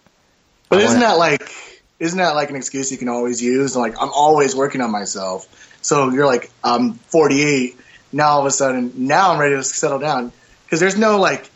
[0.69, 1.51] But I isn't wanna- that like
[1.99, 3.75] isn't that like an excuse you can always use?
[3.75, 5.47] Like I'm always working on myself.
[5.81, 7.77] So you're like I'm 48
[8.11, 8.29] now.
[8.29, 10.31] All of a sudden, now I'm ready to settle down
[10.65, 11.49] because there's no like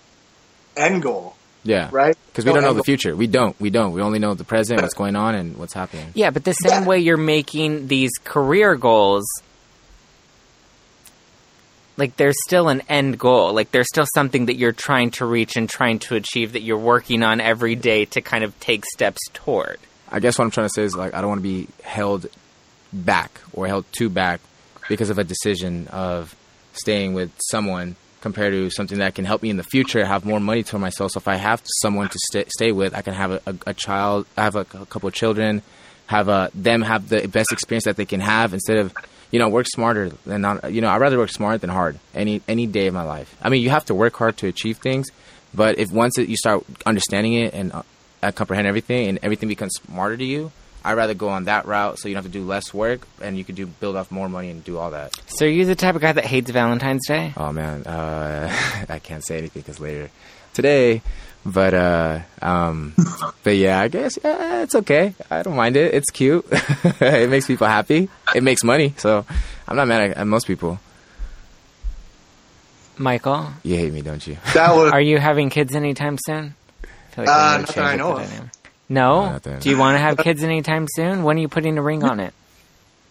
[0.77, 2.15] end goal, Yeah, right?
[2.27, 3.13] Because we No don't know the future.
[3.15, 3.59] We don't.
[3.59, 3.91] We don't.
[3.91, 6.07] We only know the present, what's going on, and what's happening.
[6.13, 6.87] Yeah, but the same Yeah.
[6.87, 9.25] way you're making these career goals,
[11.97, 13.53] like there's still an end goal.
[13.53, 16.77] Like there's still something that you're trying to reach and trying to achieve that you're
[16.77, 19.79] working on every day to kind of take steps toward.
[20.09, 22.27] I guess what I'm trying to say is like I don't want to be held
[22.93, 24.41] back or held too back
[24.89, 26.35] because of a decision of
[26.73, 30.39] staying with someone compared to something that can help me in the future have more
[30.39, 31.11] money to myself.
[31.11, 33.73] So if I have someone to stay, stay with, I can have a, a, a
[33.73, 35.63] child, have a, a couple of children,
[36.05, 38.93] have a, them have the best experience that they can have instead of
[39.31, 40.71] you know work smarter than not.
[40.71, 43.35] You know I'd rather work smart than hard any any day of my life.
[43.41, 45.09] I mean you have to work hard to achieve things,
[45.53, 49.73] but if once it, you start understanding it and uh, comprehend everything and everything becomes
[49.85, 50.51] smarter to you,
[50.83, 53.37] I'd rather go on that route so you don't have to do less work and
[53.37, 55.19] you can do build off more money and do all that.
[55.27, 57.33] So are you the type of guy that hates Valentine's Day?
[57.37, 58.51] Oh man, uh,
[58.89, 60.09] I can't say anything because later
[60.53, 61.01] today,
[61.45, 62.93] but uh, um,
[63.43, 65.13] but yeah, I guess yeah, it's okay.
[65.29, 65.93] I don't mind it.
[65.93, 66.45] It's cute.
[66.51, 68.09] it makes people happy.
[68.35, 69.25] It makes money, so
[69.67, 70.79] I'm not mad at, at most people.
[72.97, 74.37] Michael, You hate me, don't you?
[74.53, 76.55] That was are you having kids anytime soon?
[76.83, 78.17] I feel Uh, we need to not that I know of.
[78.29, 78.49] dynamic.
[78.89, 79.25] No?
[79.25, 81.23] Not that I Do you want to have kids anytime soon?
[81.23, 82.33] When are you putting a ring on it?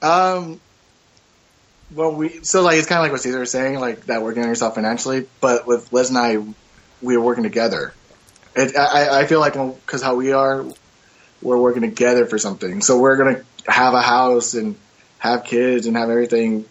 [0.02, 0.60] Um,
[1.94, 4.42] well, we so like it's kind of like what Caesar was saying, like that working
[4.42, 5.26] on yourself financially.
[5.40, 6.38] But with Liz and I,
[7.02, 7.92] we are working together.
[8.54, 10.64] It, I, I feel like because how we are,
[11.42, 12.82] we're working together for something.
[12.82, 14.76] So we're gonna have a house and
[15.18, 16.64] have kids and have everything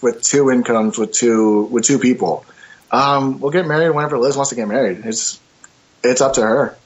[0.00, 2.44] with two incomes with two with two people.
[2.90, 5.02] Um, we'll get married whenever Liz wants to get married.
[5.04, 5.40] It's
[6.02, 6.76] it's up to her.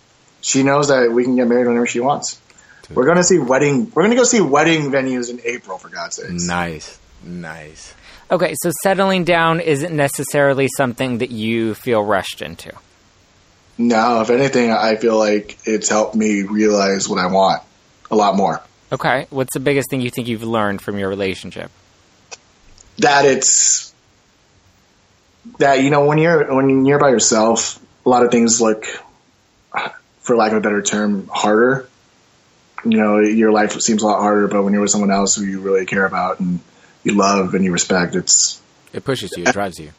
[0.40, 2.40] She knows that we can get married whenever she wants.
[2.90, 3.90] We're gonna see wedding.
[3.92, 6.31] We're gonna go see wedding venues in April, for God's sake.
[6.31, 7.94] Nice, nice.
[8.31, 12.72] Okay, so settling down isn't necessarily something that you feel rushed into.
[13.78, 17.62] No, if anything, I feel like it's helped me realize what I want
[18.10, 18.62] a lot more.
[18.90, 21.70] Okay, what's the biggest thing you think you've learned from your relationship?
[22.98, 23.92] That it's
[25.58, 28.86] that you know when you're when you're by yourself, a lot of things look,
[30.20, 31.88] for lack of a better term, harder.
[32.84, 35.44] You know, your life seems a lot harder, but when you're with someone else who
[35.44, 36.60] you really care about and
[37.02, 38.60] you love and you respect, it's
[38.92, 39.42] It pushes you.
[39.42, 39.90] It drives you.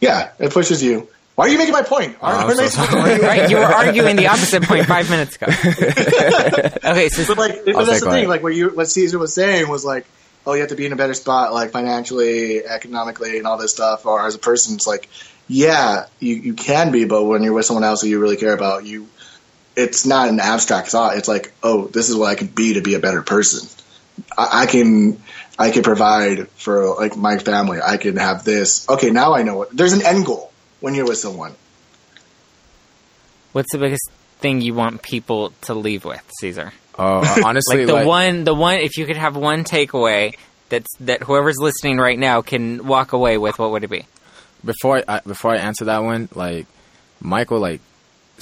[0.00, 1.08] yeah, it pushes you.
[1.40, 2.18] Why are you making my point?
[2.20, 3.22] Aren't, I'm aren't so supposed?
[3.22, 5.46] Right, you were arguing the opposite point five minutes ago.
[6.90, 8.28] okay, so But like, but that's stay the thing.
[8.28, 10.04] Like what you, what Caesar was saying was like,
[10.46, 13.72] oh, you have to be in a better spot, like financially, economically, and all this
[13.72, 14.04] stuff.
[14.04, 15.08] Or as a person, it's like,
[15.48, 18.52] yeah, you, you can be, but when you're with someone else who you really care
[18.52, 19.08] about, you,
[19.74, 21.16] it's not an abstract thought.
[21.16, 23.66] It's like, oh, this is what I can be to be a better person.
[24.36, 25.22] I, I can,
[25.58, 27.78] I can provide for like my family.
[27.82, 28.86] I can have this.
[28.90, 29.74] Okay, now I know what.
[29.74, 30.49] There's an end goal
[30.80, 31.54] when you're with someone.
[33.52, 36.72] what's the biggest thing you want people to leave with, Caesar?
[36.98, 38.76] Oh, honestly, Like the like- one, the one.
[38.78, 40.34] If you could have one takeaway
[40.68, 44.06] that's that whoever's listening right now can walk away with, what would it be?
[44.62, 46.66] before I, I before I answer that one, like
[47.20, 47.80] Michael, like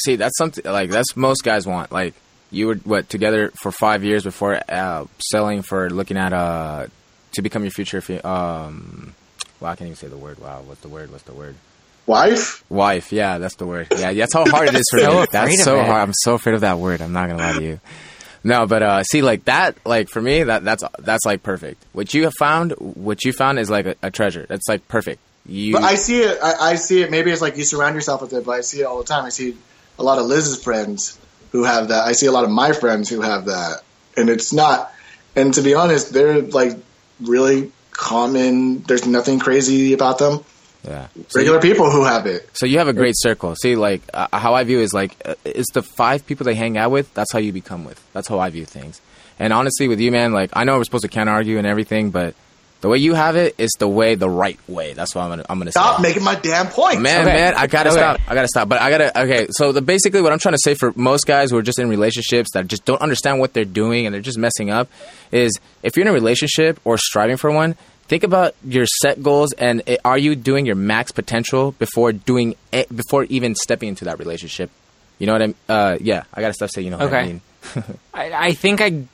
[0.04, 1.92] see that's something like that's most guys want.
[1.92, 2.14] Like
[2.50, 6.86] you were what together for five years before uh, selling for looking at uh
[7.32, 8.00] to become your future.
[8.00, 9.14] fi- Um,
[9.60, 10.38] well, I can't even say the word.
[10.40, 11.12] Wow, what's the word?
[11.12, 11.54] What's the word?
[12.08, 12.64] Wife.
[12.70, 13.12] Wife.
[13.12, 13.88] Yeah, that's the word.
[13.96, 15.26] Yeah, that's how hard it is for So me.
[15.30, 15.86] That's so it.
[15.86, 16.00] hard.
[16.08, 17.00] I'm so afraid of that word.
[17.02, 17.80] I'm not gonna lie to you.
[18.44, 21.84] No, but uh, see, like that, like for me, that that's that's like perfect.
[21.92, 24.46] What you have found, what you found is like a, a treasure.
[24.48, 25.20] That's like perfect.
[25.44, 26.38] You, But I see it.
[26.42, 27.10] I, I see it.
[27.10, 29.24] Maybe it's like you surround yourself with it, but I see it all the time.
[29.24, 29.56] I see
[29.98, 31.18] a lot of Liz's friends
[31.52, 32.06] who have that.
[32.06, 33.82] I see a lot of my friends who have that,
[34.16, 34.92] and it's not.
[35.36, 36.72] And to be honest, they're like
[37.20, 38.82] really common.
[38.82, 40.44] There's nothing crazy about them.
[40.88, 41.08] Yeah.
[41.28, 42.48] So Regular people who have it.
[42.54, 43.54] So you have a great circle.
[43.56, 46.76] See, like uh, how I view is like uh, it's the five people they hang
[46.78, 47.12] out with.
[47.14, 48.02] That's how you become with.
[48.12, 49.00] That's how I view things.
[49.38, 52.10] And honestly, with you, man, like I know we're supposed to can't argue and everything,
[52.10, 52.34] but
[52.80, 54.92] the way you have it is the way, the right way.
[54.92, 55.44] That's what I'm gonna.
[55.50, 56.02] I'm gonna Stop say.
[56.02, 57.00] making my damn point.
[57.00, 57.34] Man, Okay.
[57.36, 57.98] man, I gotta Okay.
[57.98, 58.20] stop.
[58.28, 58.68] I gotta stop.
[58.68, 59.20] But I gotta.
[59.22, 61.78] Okay, so the basically what I'm trying to say for most guys who are just
[61.80, 64.88] in relationships that just don't understand what they're doing and they're just messing up
[65.32, 67.76] is if you're in a relationship or striving for one,
[68.08, 72.94] think about your set goals and are you doing your max potential before doing it,
[72.94, 74.70] before even stepping into that relationship.
[75.18, 75.54] You know what I'm?
[75.68, 76.86] Uh, yeah, I gotta stop saying.
[76.86, 77.40] You know what I mean?
[78.14, 79.04] I, I think I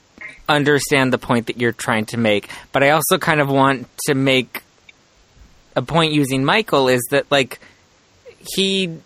[0.48, 4.14] understand the point that you're trying to make, but I also kind of want to
[4.14, 4.62] make
[5.74, 7.59] a point using Michael is that like
[8.38, 8.98] he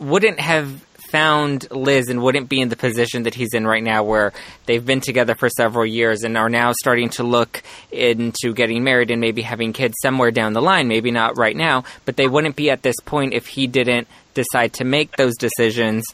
[0.00, 0.84] wouldn't have
[1.16, 4.32] found Liz and wouldn't be in the position that he's in right now where
[4.66, 9.10] they've been together for several years and are now starting to look into getting married
[9.10, 12.54] and maybe having kids somewhere down the line, maybe not right now, but they wouldn't
[12.54, 16.04] be at this point if he didn't decide to make those decisions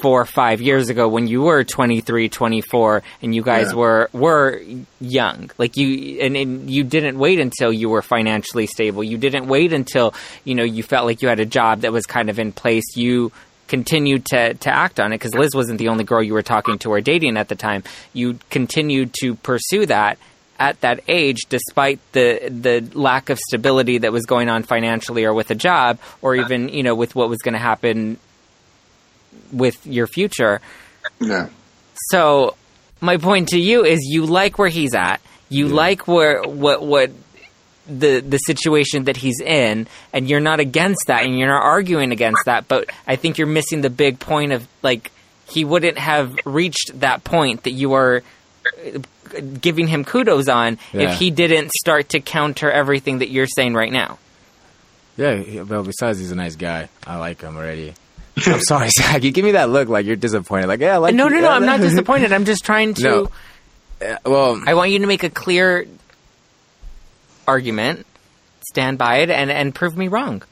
[0.00, 3.74] four or five years ago when you were 23 24 and you guys Yeah.
[3.82, 4.60] were were
[5.00, 5.50] young.
[5.58, 9.02] Like you and, and you didn't wait until you were financially stable.
[9.02, 12.06] You didn't wait until you know you felt like you had a job that was
[12.06, 12.96] kind of in place.
[12.96, 13.32] You
[13.70, 16.78] continued to to act on it because Liz wasn't the only girl you were talking
[16.80, 17.84] to or dating at the time.
[18.12, 20.18] You continued to pursue that
[20.58, 25.32] at that age, despite the the lack of stability that was going on financially or
[25.32, 28.18] with a job, or even you know with what was going to happen
[29.52, 30.60] with your future.
[31.20, 31.48] Yeah.
[32.10, 32.56] So
[33.00, 35.20] my point to you is you like where he's at.
[35.48, 37.10] You like where what what
[37.98, 42.12] the the situation that he's in and you're not against that and you're not arguing
[42.12, 45.10] against that, but I think you're missing the big point of like
[45.48, 48.22] he wouldn't have reached that point that you are
[48.86, 48.98] uh,
[49.60, 51.10] giving him kudos on Yeah.
[51.12, 54.18] if he didn't start to counter everything that you're saying right now.
[55.16, 56.88] Yeah, well, besides he's a nice guy.
[57.06, 57.94] I like him already.
[58.46, 59.22] I'm sorry, Zach.
[59.22, 60.66] You give me that look like you're disappointed.
[60.68, 62.32] Like, yeah, I like No, no, no, I'm not disappointed.
[62.32, 63.28] I'm just trying to No.
[64.24, 65.86] well, I want you to make a clear
[67.50, 68.06] argument,
[68.70, 70.42] stand by it, and, and prove me wrong.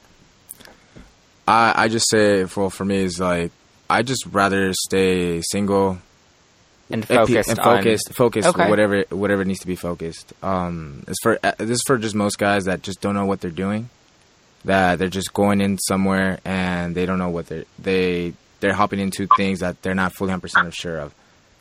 [1.46, 3.52] I I just say for for me is like
[3.88, 5.98] I just rather stay single
[6.90, 8.68] And and focused on focused, focused Okay.
[8.68, 10.32] whatever whatever needs to be focused.
[10.42, 13.40] Um, it's for uh, this is for just most guys that just don't know what
[13.40, 13.88] they're doing.
[14.64, 18.98] That they're just going in somewhere and they don't know what they're they they're hopping
[19.00, 21.14] into things that they're not fully 100 percent sure of.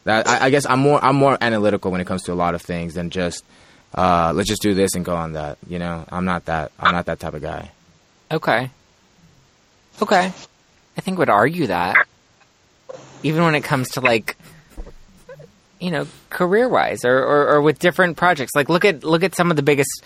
[0.03, 2.55] That I, I guess I'm more I'm more analytical when it comes to a lot
[2.55, 3.43] of things than just
[3.93, 5.57] uh, let's just do this and go on that.
[5.67, 7.71] You know, I'm not that I'm not that type of guy.
[8.31, 8.69] Okay.
[10.01, 10.31] Okay.
[10.97, 12.07] I think would argue that.
[13.23, 14.37] Even when it comes to like
[15.79, 18.53] you know, career wise or, or, or with different projects.
[18.55, 20.03] Like look at look at some of the biggest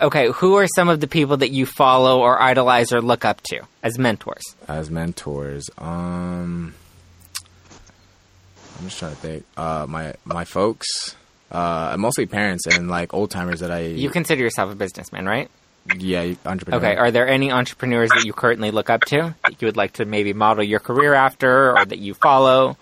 [0.00, 3.40] okay, who are some of the people that you follow or idolize or look up
[3.42, 4.42] to as mentors?
[4.68, 5.68] as mentors.
[5.78, 6.74] Um,
[8.78, 9.44] I'm just trying to think.
[9.56, 11.16] Uh, my my folks,
[11.54, 13.80] uh, mostly parents and like old timers that I.
[13.80, 15.48] You consider yourself a businessman, right?
[15.98, 16.78] yeah, entrepreneur.
[16.78, 16.96] Okay.
[16.96, 20.04] Are there any entrepreneurs that you currently look up to that you would like to
[20.06, 22.76] maybe model your career after or that you follow?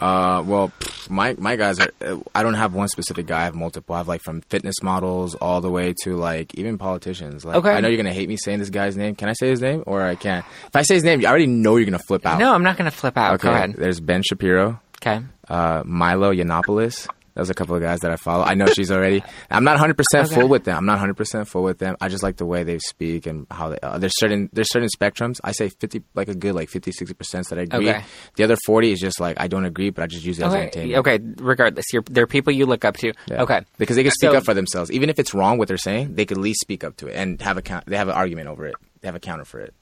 [0.00, 0.72] Uh, well,
[1.08, 1.88] my my guys are.
[2.34, 3.42] I don't have one specific guy.
[3.42, 3.94] I have multiple.
[3.94, 7.44] I have like from fitness models all the way to like even politicians.
[7.44, 7.70] Like, Okay.
[7.70, 9.14] I know you're gonna hate me saying this guy's name.
[9.14, 10.44] Can I say his name or I can't?
[10.66, 12.38] If I say his name, I already know you're gonna flip out.
[12.38, 13.34] No, I'm not going to flip out.
[13.34, 13.48] Okay.
[13.48, 13.74] Go ahead.
[13.74, 14.80] There's Ben Shapiro.
[15.00, 15.20] Okay.
[15.48, 17.08] uh, Milo Yiannopoulos.
[17.34, 18.44] There's a couple of guys that I follow.
[18.44, 19.22] I know she's already.
[19.50, 20.76] I'm not 100 percent full with them.
[20.78, 21.96] I'm not 100 percent full with them.
[22.00, 23.78] I just like the way they speak and how they.
[23.82, 25.40] Uh, there's certain there's certain spectrums.
[25.42, 27.90] I say 50, like a good like 50, 60 percent that I agree.
[27.90, 28.04] Okay.
[28.36, 30.52] The other 40 is just like I don't agree, but I just use it as
[30.52, 30.62] Okay.
[30.62, 30.98] entertainment.
[31.06, 31.18] Okay.
[31.44, 33.12] Regardless, you're, there are people you look up to.
[33.26, 33.42] Yeah.
[33.42, 33.62] Okay.
[33.78, 36.14] Because they can speak So- up for themselves, even if it's wrong what they're saying.
[36.14, 37.86] They could at least speak up to it and have a count.
[37.86, 38.74] They have an argument over it.
[39.00, 39.74] They have a counter for it.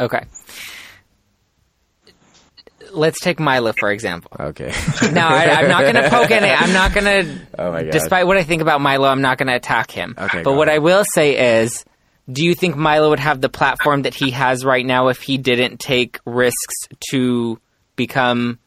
[0.00, 0.24] Okay.
[2.94, 4.30] Let's take Milo for example.
[4.38, 4.72] Okay.
[5.12, 6.50] No, I, I'm not going to poke any.
[6.50, 7.40] I'm not going to.
[7.58, 7.92] Oh my God.
[7.92, 10.14] Despite what I think about Milo, I'm not going to attack him.
[10.18, 10.68] Okay, But what.
[10.68, 11.84] I will say is,
[12.30, 15.36] do you think Milo would have the platform that he has right now if he
[15.36, 16.74] didn't take risks
[17.10, 17.60] to
[17.96, 18.58] become,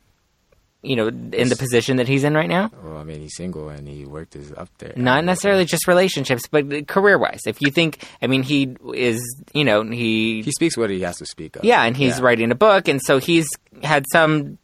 [0.84, 2.70] you know, in the position that he's in right now?
[2.84, 4.94] well, I mean, he's single and he worked his up there.
[4.96, 7.42] Not necessarily just relationships, but career wise.
[7.46, 9.20] If you think, I mean, he is,
[9.54, 11.64] you know, he, He speaks what he has to speak of.
[11.66, 12.26] yeah, and he's Yeah.
[12.26, 13.48] writing a book, and so he's
[13.84, 14.58] had some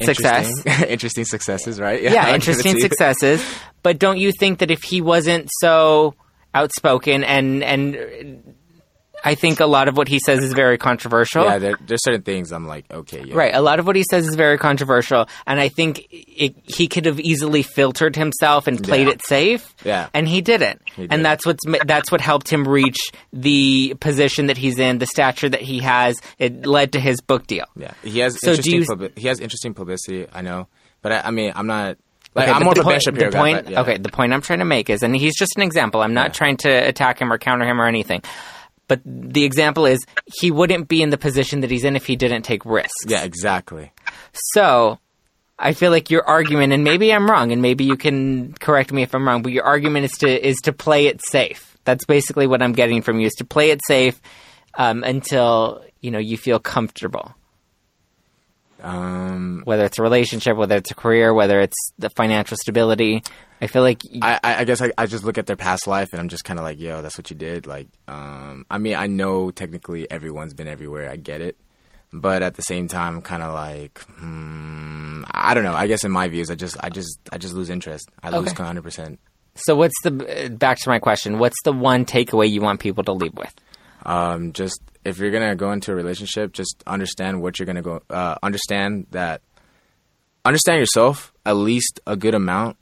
[0.00, 0.48] success.
[0.48, 2.02] Interesting, interesting successes, right?
[2.02, 3.44] yeah, it interesting successes.
[3.82, 6.14] But don't you think that if he wasn't so
[6.54, 8.54] outspoken and and
[9.24, 11.44] I think a lot of what he says is very controversial.
[11.44, 13.34] Yeah, there, there's certain things I'm like, okay, yeah.
[13.34, 16.88] Right, a lot of what he says is very controversial, and I think it, he
[16.88, 19.12] could have easily filtered himself and played Yeah.
[19.14, 19.74] it safe.
[19.84, 20.08] Yeah.
[20.14, 21.22] and he didn't, He and didn't.
[21.22, 22.98] that's what's that's what helped him reach
[23.32, 26.16] the position that he's in, the stature that he has.
[26.38, 27.66] It led to his book deal.
[27.76, 28.74] Yeah, he has So interesting.
[28.74, 30.26] you- publi- he has interesting publicity.
[30.32, 30.68] I know,
[31.00, 31.96] but I, I mean, I'm not.
[32.34, 33.80] Like, Okay, I'm more the of a Ben point, the guy, point but yeah.
[33.82, 36.00] okay, the point I'm trying to make is, and he's just an example.
[36.00, 36.32] I'm not Yeah.
[36.32, 38.22] trying to attack him or counter him or anything.
[38.88, 40.04] But the example is,
[40.40, 42.92] he wouldn't be in the position that he's in if he didn't take risks.
[43.06, 43.92] Yeah, exactly.
[44.54, 44.98] So,
[45.58, 49.02] I feel like your argument, and maybe I'm wrong, and maybe you can correct me
[49.02, 51.78] if I'm wrong, but your argument is to is to play it safe.
[51.84, 54.20] That's basically what I'm getting from you: is to play it safe
[54.74, 57.34] um, until you know you feel comfortable.
[58.82, 63.22] Um, Whether it's a relationship, whether it's a career, whether it's the financial stability.
[63.60, 66.28] I feel like I guess I, I just look at their past life and I'm
[66.28, 67.66] just kind of like, yo, that's what you did.
[67.68, 71.08] Like, um, I mean, I know technically everyone's been everywhere.
[71.08, 71.56] I get it,
[72.12, 75.74] but at the same time, I'm kind of like, hmm, I don't know.
[75.74, 78.08] I guess in my views, I just, I just, I just lose interest.
[78.20, 78.62] I lose Okay.
[78.62, 78.82] 100.
[78.82, 79.20] percent
[79.54, 81.38] So what's the back to my question?
[81.38, 83.54] What's the one takeaway you want people to leave with?
[84.04, 88.02] Um, just if you're gonna go into a relationship, just understand what you're gonna go.
[88.08, 89.42] Uh, understand that.
[90.44, 92.76] Understand yourself at least a good amount,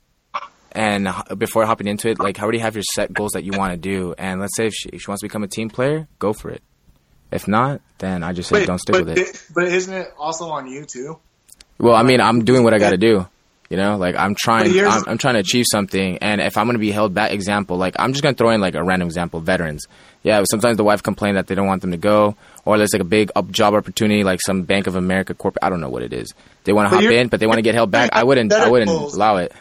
[0.71, 1.07] and
[1.37, 4.15] before hopping into it, like already have your set goals that you want to do.
[4.17, 6.49] And let's say if she, if she wants to become a team player, go for
[6.49, 6.63] it.
[7.31, 9.43] If not, then I just say don't stick but, with it.
[9.53, 11.19] But isn't it also on you too?
[11.77, 13.27] Well, I mean, I'm doing what I got to do.
[13.71, 16.75] You know, like I'm trying, I'm, I'm trying to achieve something, and if I'm going
[16.75, 19.07] to be held back, example, like I'm just going to throw in like a random
[19.07, 19.87] example, veterans.
[20.23, 23.01] Yeah, sometimes the wife complain that they don't want them to go, or there's like
[23.01, 25.63] a big up job opportunity, like some Bank of America corporate.
[25.63, 26.33] I don't know what it is.
[26.65, 28.09] They want to hop in, but they want to get held back.
[28.11, 29.53] I wouldn't, I wouldn't allow it.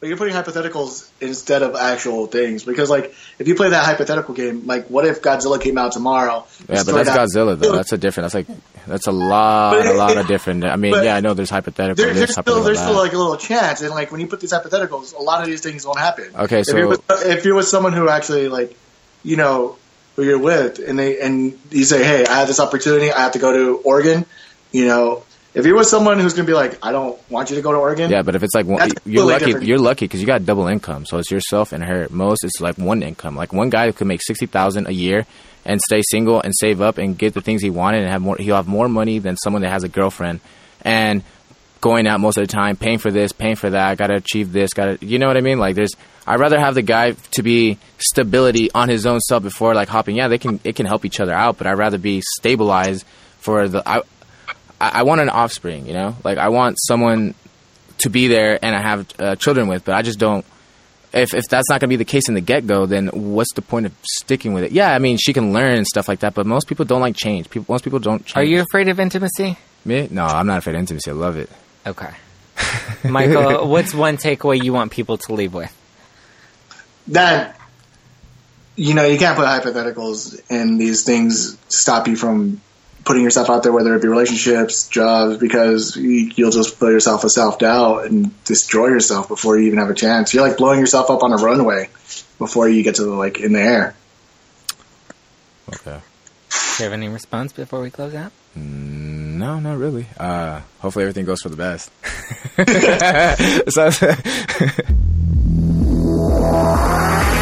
[0.00, 4.32] But you're putting hypotheticals instead of actual things because, like, if you play that hypothetical
[4.32, 6.46] game, like, what if Godzilla came out tomorrow?
[6.68, 7.72] Yeah, but that's that- Godzilla though.
[7.72, 8.30] That's a different.
[8.32, 10.64] That's like that's a lot, But a lot it- of different.
[10.64, 12.04] I mean, yeah, I know there's hypothetical.
[12.04, 14.52] There, there's still there's still like a little chance, and like when you put these
[14.52, 16.30] hypotheticals, a lot of these things won't happen.
[16.36, 18.76] Okay, if so- you're with, if you're with someone who actually like,
[19.24, 19.76] you know,
[20.14, 23.32] who you're with, and they and you say, hey, I have this opportunity, I have
[23.32, 24.26] to go to Oregon,
[24.70, 25.24] you know,
[25.58, 27.78] if you're with someone who's gonna be like, I don't want you to go to
[27.78, 29.66] Oregon, Yeah, but if it's like one, That's you're lucky.
[29.66, 31.04] You're lucky because you got double income.
[31.04, 32.06] So it's yourself and her.
[32.10, 33.34] Most it's like one income.
[33.34, 35.26] Like one guy who could make sixty thousand a year
[35.64, 38.36] and stay single and save up and get the things he wanted and have more.
[38.38, 40.40] He'll have more money than someone that has a girlfriend
[40.82, 41.24] and
[41.80, 43.98] going out most of the time, paying for this, paying for that.
[43.98, 44.72] Got to achieve this.
[44.72, 45.06] Got to.
[45.06, 45.58] You know what I mean?
[45.58, 45.94] Like there's.
[46.26, 50.14] I'd rather have the guy to be stability on his own stuff before like hopping.
[50.14, 50.60] Yeah, they can.
[50.62, 53.04] It can help each other out, but I'd rather be stabilized
[53.40, 53.82] for the.
[53.88, 54.02] I,
[54.80, 56.16] I I want an offspring, you know.
[56.24, 57.34] Like I want someone
[57.98, 60.44] to be there and I have uh, children with, but I just don't.
[61.12, 63.52] If if that's not going to be the case in the get go, then what's
[63.54, 64.72] the point of sticking with it?
[64.72, 67.16] Yeah, I mean she can learn and stuff like that, but most people don't like
[67.16, 67.48] change.
[67.48, 68.24] People, most people don't.
[68.24, 68.36] Change.
[68.36, 69.56] Are you afraid of intimacy?
[69.84, 70.08] me?
[70.10, 71.10] No, I'm not afraid of intimacy.
[71.10, 71.48] I love it.
[71.86, 72.10] Okay.
[73.04, 75.72] Michael, what's one takeaway you want people to leave with?
[77.08, 77.58] that
[78.76, 82.60] you know you can't put hypotheticals and these things stop you from
[83.08, 87.24] putting yourself out there whether it be relationships jobs because you, you'll just fill yourself
[87.24, 91.08] with self-doubt and destroy yourself before you even have a chance you're like blowing yourself
[91.10, 91.88] up on a runway
[92.38, 93.94] before you get to the like in the air
[95.70, 96.00] Okay.
[96.50, 98.32] Do you have any response before we close out?
[98.56, 100.06] No, not really.
[100.18, 101.90] Uh, hopefully everything goes for the best.
[103.68, 103.90] So-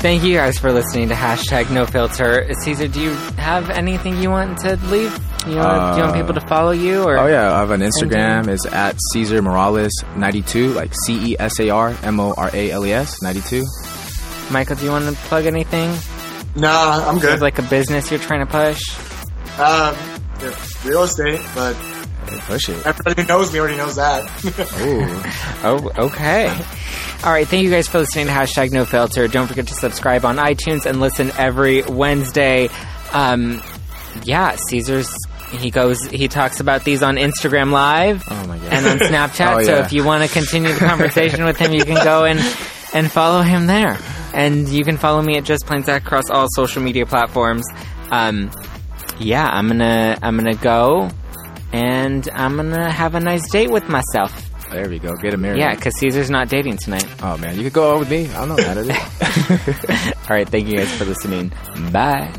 [0.00, 2.46] Thank you guys for listening to hashtag No Filter.
[2.62, 5.10] Cesar, do you have anything you want to leave?
[5.48, 7.02] You want, do you want people to follow you?
[7.02, 8.46] Or Oh yeah, I have an Instagram.
[8.48, 12.50] It's at Cesar Morales ninety two, like C E S A R M O R
[12.52, 13.64] A L E S ninety two.
[14.50, 15.92] Michael, do you want to plug anything?
[16.58, 18.80] nah i'm Do you good have like a business you're trying to push?
[19.58, 19.94] um,
[20.40, 20.56] yeah,
[20.86, 21.74] real estate but
[22.26, 22.86] Push it.
[22.86, 24.24] everybody who knows me already knows that
[24.80, 25.62] Ooh.
[25.98, 26.48] Oh, okay.
[27.24, 27.46] All right.
[27.48, 29.26] Thank you guys for listening to hashtag No Filter.
[29.28, 32.68] Don't forget to subscribe on iTunes and listen every Wednesday.
[33.12, 33.62] Um,
[34.24, 35.12] yeah, Cesar's.
[35.50, 36.04] He goes.
[36.06, 38.72] He talks about these on Instagram Live Oh my god.
[38.72, 39.60] and on Snapchat.
[39.60, 42.40] Oh, So if you want to continue the conversation with him, you can go and
[42.92, 43.96] and follow him there.
[44.34, 47.64] And you can follow me at Just Plain Zach across all social media platforms.
[48.10, 48.50] Um,
[49.18, 51.10] yeah, I'm gonna I'm gonna go
[51.76, 54.32] and I'm gonna have a nice date with myself.
[54.70, 55.14] There we go.
[55.22, 55.56] Get a mirror.
[55.56, 57.06] Yeah, because Cesar's not dating tonight.
[57.22, 58.28] Oh man, you could go out with me.
[58.30, 58.90] I don't know how to do.
[60.28, 61.52] All right, thank you guys for listening.
[61.92, 62.32] Bye.